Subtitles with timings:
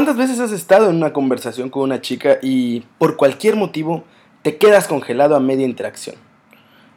[0.00, 4.02] ¿Cuántas veces has estado en una conversación con una chica y por cualquier motivo
[4.40, 6.16] te quedas congelado a media interacción?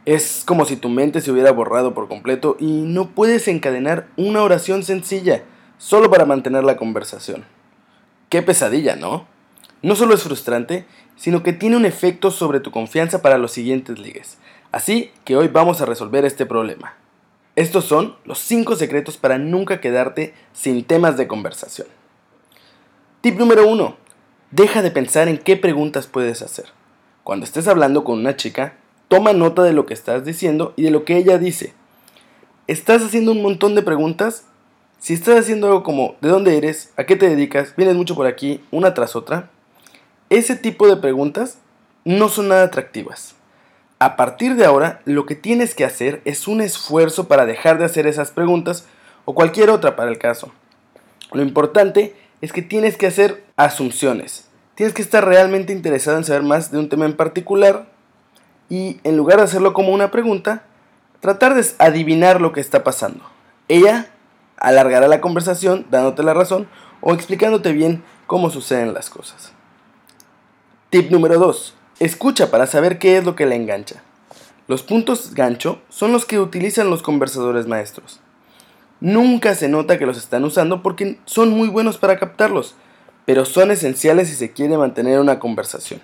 [0.05, 4.41] Es como si tu mente se hubiera borrado por completo y no puedes encadenar una
[4.41, 5.43] oración sencilla
[5.77, 7.43] solo para mantener la conversación.
[8.29, 9.27] Qué pesadilla, ¿no?
[9.81, 10.85] No solo es frustrante,
[11.17, 14.37] sino que tiene un efecto sobre tu confianza para los siguientes ligues.
[14.71, 16.93] Así que hoy vamos a resolver este problema.
[17.57, 21.87] Estos son los 5 secretos para nunca quedarte sin temas de conversación.
[23.23, 23.95] Tip número 1.
[24.51, 26.65] Deja de pensar en qué preguntas puedes hacer.
[27.23, 28.75] Cuando estés hablando con una chica,
[29.07, 31.73] toma nota de lo que estás diciendo y de lo que ella dice.
[32.67, 34.43] ¿Estás haciendo un montón de preguntas?
[34.99, 36.91] Si estás haciendo algo como ¿de dónde eres?
[36.97, 37.73] ¿A qué te dedicas?
[37.77, 38.61] ¿Vienes mucho por aquí?
[38.71, 39.49] Una tras otra.
[40.29, 41.59] Ese tipo de preguntas
[42.03, 43.35] no son nada atractivas.
[43.99, 47.85] A partir de ahora, lo que tienes que hacer es un esfuerzo para dejar de
[47.85, 48.85] hacer esas preguntas
[49.23, 50.51] o cualquier otra para el caso.
[51.31, 54.49] Lo importante es que tienes que hacer asunciones.
[54.75, 57.87] Tienes que estar realmente interesado en saber más de un tema en particular
[58.67, 60.63] y en lugar de hacerlo como una pregunta,
[61.21, 63.23] tratar de adivinar lo que está pasando.
[63.69, 64.09] Ella
[64.57, 66.67] alargará la conversación dándote la razón
[66.99, 69.53] o explicándote bien cómo suceden las cosas.
[70.89, 71.75] Tip número 2.
[71.99, 74.03] Escucha para saber qué es lo que la engancha.
[74.67, 78.19] Los puntos gancho son los que utilizan los conversadores maestros.
[79.03, 82.75] Nunca se nota que los están usando porque son muy buenos para captarlos,
[83.25, 85.99] pero son esenciales si se quiere mantener una conversación.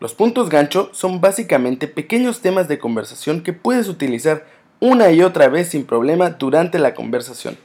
[0.00, 4.46] Los puntos gancho son básicamente pequeños temas de conversación que puedes utilizar
[4.80, 7.56] una y otra vez sin problema durante la conversación.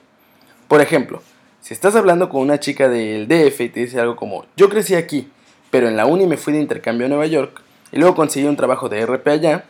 [0.67, 1.23] Por ejemplo,
[1.62, 4.94] si estás hablando con una chica del DF y te dice algo como yo crecí
[4.94, 5.31] aquí,
[5.72, 7.59] pero en la uni me fui de intercambio a Nueva York
[7.92, 9.66] y luego conseguí un trabajo de RP allá,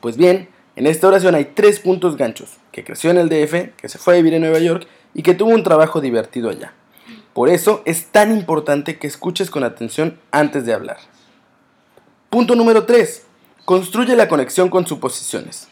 [0.00, 3.88] pues bien, en esta oración hay tres puntos ganchos, que creció en el DF, que
[3.88, 6.74] se fue a vivir en Nueva York y que tuvo un trabajo divertido allá.
[7.32, 10.98] Por eso es tan importante que escuches con atención antes de hablar.
[12.28, 13.24] Punto número 3.
[13.64, 15.68] Construye la conexión con suposiciones.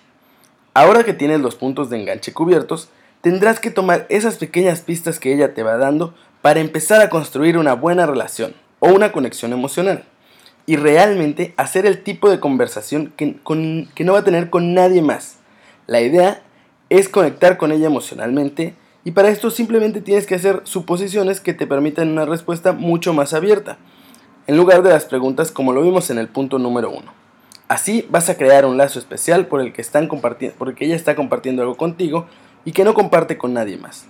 [0.72, 2.88] Ahora que tienes los puntos de enganche cubiertos,
[3.20, 7.58] tendrás que tomar esas pequeñas pistas que ella te va dando para empezar a construir
[7.58, 10.06] una buena relación o una conexión emocional
[10.66, 13.36] y realmente hacer el tipo de conversación que,
[13.94, 15.36] que no va a tener con nadie más.
[15.86, 16.42] La idea
[16.88, 18.74] es conectar con ella emocionalmente
[19.04, 23.34] y para esto simplemente tienes que hacer suposiciones que te permitan una respuesta mucho más
[23.34, 23.76] abierta,
[24.46, 27.12] en lugar de las preguntas como lo vimos en el punto número uno.
[27.68, 31.14] Así vas a crear un lazo especial por el que, están compartiendo, porque ella está
[31.14, 32.26] compartiendo algo contigo
[32.64, 34.06] y que no comparte con nadie más.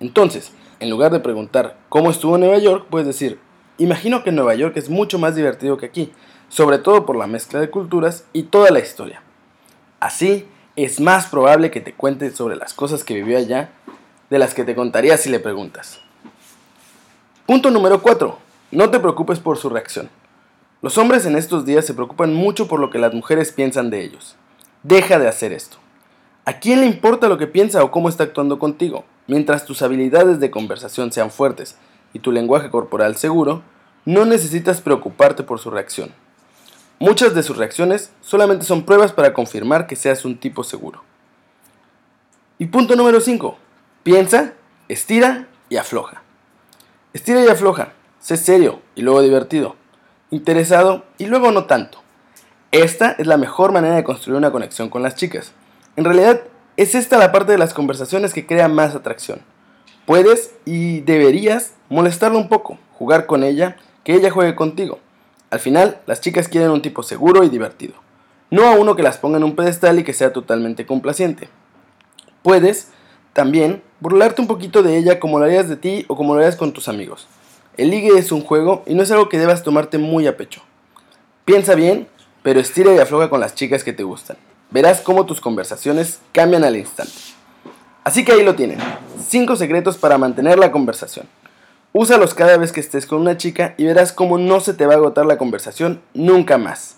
[0.00, 3.38] Entonces, en lugar de preguntar cómo estuvo Nueva York, puedes decir,
[3.78, 6.12] Imagino que Nueva York es mucho más divertido que aquí,
[6.48, 9.22] sobre todo por la mezcla de culturas y toda la historia.
[10.00, 13.70] Así, es más probable que te cuente sobre las cosas que vivió allá
[14.30, 16.00] de las que te contaría si le preguntas.
[17.46, 18.36] Punto número 4.
[18.72, 20.10] No te preocupes por su reacción.
[20.82, 24.02] Los hombres en estos días se preocupan mucho por lo que las mujeres piensan de
[24.02, 24.34] ellos.
[24.82, 25.76] Deja de hacer esto.
[26.44, 29.04] ¿A quién le importa lo que piensa o cómo está actuando contigo?
[29.28, 31.76] Mientras tus habilidades de conversación sean fuertes
[32.12, 33.62] y tu lenguaje corporal seguro,
[34.04, 36.10] no necesitas preocuparte por su reacción.
[36.98, 41.02] Muchas de sus reacciones solamente son pruebas para confirmar que seas un tipo seguro.
[42.58, 43.56] Y punto número 5.
[44.02, 44.54] Piensa,
[44.88, 46.22] estira y afloja.
[47.12, 47.92] Estira y afloja.
[48.18, 49.76] Sé serio y luego divertido.
[50.30, 52.02] Interesado y luego no tanto.
[52.72, 55.52] Esta es la mejor manera de construir una conexión con las chicas.
[55.96, 56.42] En realidad,
[56.76, 59.40] es esta la parte de las conversaciones que crea más atracción.
[60.04, 64.98] Puedes y deberías molestarla un poco, jugar con ella, que ella juegue contigo.
[65.50, 67.94] Al final, las chicas quieren un tipo seguro y divertido,
[68.50, 71.48] no a uno que las ponga en un pedestal y que sea totalmente complaciente.
[72.42, 72.88] Puedes,
[73.32, 76.56] también, burlarte un poquito de ella como lo harías de ti o como lo harías
[76.56, 77.28] con tus amigos.
[77.76, 80.62] El ligue es un juego y no es algo que debas tomarte muy a pecho.
[81.44, 82.08] Piensa bien,
[82.42, 84.36] pero estira y afloja con las chicas que te gustan.
[84.70, 87.12] Verás cómo tus conversaciones cambian al instante.
[88.04, 88.78] Así que ahí lo tienen.
[89.28, 91.26] 5 secretos para mantener la conversación.
[91.92, 94.92] Úsalos cada vez que estés con una chica y verás cómo no se te va
[94.92, 96.97] a agotar la conversación nunca más.